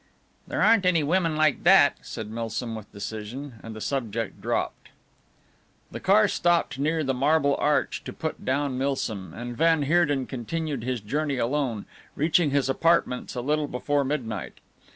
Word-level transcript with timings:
"There 0.47 0.63
aren't 0.63 0.87
any 0.87 1.03
women 1.03 1.35
like 1.35 1.63
that," 1.63 1.99
said 2.01 2.31
Milsom 2.31 2.73
with 2.73 2.91
decision, 2.91 3.59
and 3.61 3.75
the 3.75 3.79
subject 3.79 4.41
dropped. 4.41 4.89
The 5.91 5.99
car 5.99 6.27
stopped 6.27 6.79
near 6.79 7.03
the 7.03 7.13
Marble 7.13 7.55
Arch 7.59 8.03
to 8.05 8.11
put 8.11 8.43
down 8.43 8.79
Milsom, 8.79 9.31
and 9.35 9.55
van 9.55 9.83
Heerden 9.83 10.25
continued 10.25 10.83
his 10.83 11.01
journey 11.01 11.37
alone, 11.37 11.85
reaching 12.15 12.49
his 12.49 12.67
apartments 12.67 13.35
a 13.35 13.41
little 13.41 13.67
before 13.67 14.03
midnight. 14.03 14.53